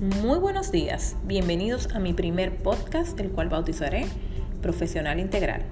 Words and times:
Muy 0.00 0.40
buenos 0.40 0.72
días, 0.72 1.14
bienvenidos 1.22 1.88
a 1.94 2.00
mi 2.00 2.12
primer 2.14 2.56
podcast, 2.56 3.18
el 3.20 3.30
cual 3.30 3.48
bautizaré 3.48 4.06
Profesional 4.60 5.20
Integral. 5.20 5.62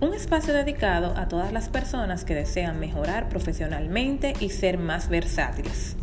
Un 0.00 0.14
espacio 0.14 0.54
dedicado 0.54 1.12
a 1.16 1.26
todas 1.26 1.52
las 1.52 1.70
personas 1.70 2.24
que 2.24 2.36
desean 2.36 2.78
mejorar 2.78 3.28
profesionalmente 3.28 4.34
y 4.38 4.50
ser 4.50 4.78
más 4.78 5.08
versátiles. 5.08 5.96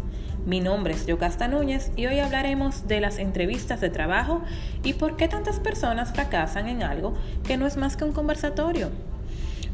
Mi 0.46 0.60
nombre 0.60 0.94
es 0.94 1.06
Yocasta 1.06 1.48
Núñez 1.48 1.94
y 1.96 2.08
hoy 2.08 2.20
hablaremos 2.20 2.90
de 2.90 3.00
las 3.00 3.20
entrevistas 3.20 3.80
de 3.80 3.90
trabajo 3.90 4.42
y 4.84 4.94
por 4.94 5.16
qué 5.16 5.30
tantas 5.30 5.62
personas 5.62 6.12
fracasan 6.12 6.68
en 6.68 6.84
algo 6.84 7.14
que 7.46 7.56
no 7.56 7.66
es 7.66 7.78
más 7.78 7.96
que 7.96 8.04
un 8.04 8.12
conversatorio. 8.12 8.90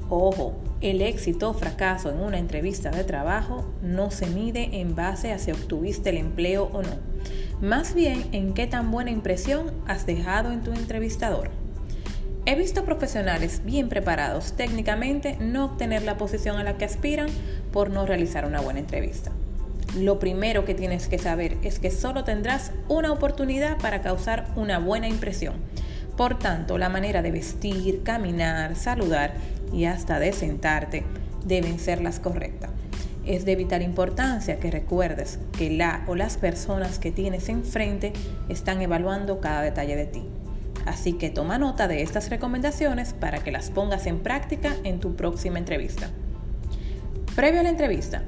Ojo, 0.09 0.53
el 0.79 1.01
éxito 1.01 1.49
o 1.49 1.53
fracaso 1.53 2.09
en 2.09 2.21
una 2.21 2.37
entrevista 2.37 2.91
de 2.91 3.03
trabajo 3.03 3.65
no 3.81 4.09
se 4.09 4.27
mide 4.27 4.79
en 4.79 4.95
base 4.95 5.33
a 5.33 5.39
si 5.39 5.51
obtuviste 5.51 6.11
el 6.11 6.17
empleo 6.17 6.69
o 6.71 6.81
no, 6.81 6.95
más 7.61 7.93
bien 7.93 8.25
en 8.31 8.53
qué 8.53 8.67
tan 8.67 8.89
buena 8.89 9.11
impresión 9.11 9.71
has 9.85 10.05
dejado 10.05 10.53
en 10.53 10.61
tu 10.61 10.71
entrevistador. 10.71 11.49
He 12.45 12.55
visto 12.55 12.85
profesionales 12.85 13.63
bien 13.65 13.89
preparados 13.89 14.53
técnicamente 14.53 15.35
no 15.41 15.65
obtener 15.65 16.03
la 16.03 16.17
posición 16.17 16.55
a 16.55 16.63
la 16.63 16.77
que 16.77 16.85
aspiran 16.85 17.27
por 17.73 17.89
no 17.89 18.05
realizar 18.05 18.45
una 18.45 18.61
buena 18.61 18.79
entrevista. 18.79 19.33
Lo 19.97 20.19
primero 20.19 20.63
que 20.63 20.73
tienes 20.73 21.09
que 21.09 21.17
saber 21.17 21.57
es 21.63 21.79
que 21.79 21.91
solo 21.91 22.23
tendrás 22.23 22.71
una 22.87 23.11
oportunidad 23.11 23.77
para 23.79 24.01
causar 24.01 24.47
una 24.55 24.79
buena 24.79 25.09
impresión. 25.09 25.55
Por 26.17 26.39
tanto, 26.39 26.79
la 26.79 26.89
manera 26.89 27.21
de 27.21 27.29
vestir, 27.29 28.01
caminar, 28.01 28.75
saludar 28.75 29.35
y 29.71 29.85
hasta 29.85 30.19
de 30.19 30.33
sentarte 30.33 31.03
deben 31.45 31.77
ser 31.77 32.01
las 32.01 32.19
correctas. 32.19 32.71
Es 33.23 33.45
de 33.45 33.55
vital 33.55 33.83
importancia 33.83 34.59
que 34.59 34.71
recuerdes 34.71 35.37
que 35.55 35.69
la 35.69 36.03
o 36.07 36.15
las 36.15 36.37
personas 36.37 36.97
que 36.97 37.11
tienes 37.11 37.49
enfrente 37.49 38.13
están 38.49 38.81
evaluando 38.81 39.39
cada 39.39 39.61
detalle 39.61 39.95
de 39.95 40.05
ti. 40.05 40.23
Así 40.87 41.13
que 41.13 41.29
toma 41.29 41.59
nota 41.59 41.87
de 41.87 42.01
estas 42.01 42.29
recomendaciones 42.29 43.13
para 43.13 43.39
que 43.39 43.51
las 43.51 43.69
pongas 43.69 44.07
en 44.07 44.19
práctica 44.19 44.75
en 44.83 44.99
tu 44.99 45.15
próxima 45.15 45.59
entrevista. 45.59 46.09
Previo 47.35 47.59
a 47.59 47.63
la 47.63 47.69
entrevista, 47.69 48.23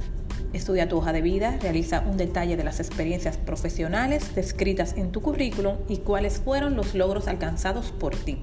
estudia 0.53 0.89
tu 0.89 0.97
hoja 0.97 1.13
de 1.13 1.21
vida, 1.21 1.57
realiza 1.61 2.01
un 2.01 2.17
detalle 2.17 2.57
de 2.57 2.63
las 2.63 2.79
experiencias 2.79 3.37
profesionales 3.37 4.35
descritas 4.35 4.95
en 4.97 5.11
tu 5.11 5.21
currículum 5.21 5.75
y 5.87 5.97
cuáles 5.97 6.39
fueron 6.39 6.75
los 6.75 6.95
logros 6.95 7.27
alcanzados 7.27 7.91
por 7.91 8.15
ti. 8.15 8.39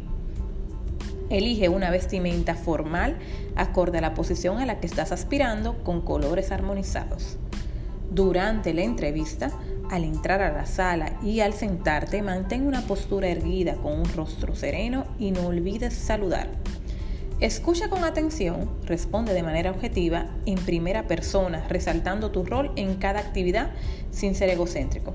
Elige 1.28 1.68
una 1.68 1.90
vestimenta 1.90 2.54
formal 2.54 3.16
acorde 3.56 3.98
a 3.98 4.00
la 4.00 4.14
posición 4.14 4.58
a 4.58 4.66
la 4.66 4.78
que 4.78 4.86
estás 4.86 5.10
aspirando 5.10 5.82
con 5.82 6.00
colores 6.02 6.52
armonizados. 6.52 7.38
Durante 8.10 8.72
la 8.72 8.82
entrevista, 8.82 9.50
al 9.90 10.04
entrar 10.04 10.40
a 10.40 10.52
la 10.52 10.66
sala 10.66 11.18
y 11.22 11.40
al 11.40 11.52
sentarte, 11.52 12.22
mantén 12.22 12.66
una 12.66 12.82
postura 12.82 13.28
erguida 13.28 13.74
con 13.74 13.98
un 14.00 14.14
rostro 14.14 14.54
sereno 14.54 15.06
y 15.18 15.32
no 15.32 15.46
olvides 15.48 15.94
saludar. 15.94 16.48
Escucha 17.40 17.90
con 17.90 18.02
atención, 18.02 18.70
responde 18.86 19.34
de 19.34 19.42
manera 19.42 19.70
objetiva, 19.70 20.26
en 20.46 20.56
primera 20.56 21.06
persona, 21.06 21.66
resaltando 21.68 22.30
tu 22.30 22.44
rol 22.44 22.72
en 22.76 22.94
cada 22.94 23.20
actividad 23.20 23.72
sin 24.10 24.34
ser 24.34 24.48
egocéntrico. 24.48 25.12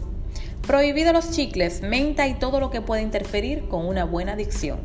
Prohibido 0.68 1.14
los 1.14 1.32
chicles, 1.32 1.82
menta 1.82 2.28
y 2.28 2.36
todo 2.36 2.60
lo 2.60 2.70
que 2.70 2.82
pueda 2.82 3.02
interferir 3.02 3.68
con 3.70 3.88
una 3.88 4.06
buena 4.06 4.36
dicción. 4.36 4.82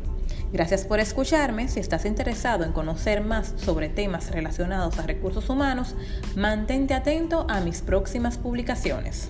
Gracias 0.51 0.85
por 0.85 0.99
escucharme. 0.99 1.67
Si 1.67 1.79
estás 1.79 2.05
interesado 2.05 2.63
en 2.63 2.71
conocer 2.71 3.21
más 3.21 3.53
sobre 3.57 3.87
temas 3.87 4.31
relacionados 4.31 4.97
a 4.97 5.03
recursos 5.03 5.47
humanos, 5.47 5.93
mantente 6.35 6.95
atento 6.95 7.45
a 7.49 7.59
mis 7.59 7.81
próximas 7.81 8.39
publicaciones. 8.39 9.29